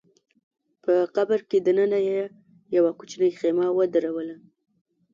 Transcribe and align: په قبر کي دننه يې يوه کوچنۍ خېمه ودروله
په 0.83 0.93
قبر 1.15 1.39
کي 1.49 1.57
دننه 1.67 1.99
يې 2.07 2.21
يوه 2.77 2.91
کوچنۍ 2.99 3.31
خېمه 3.39 3.67
ودروله 3.77 4.35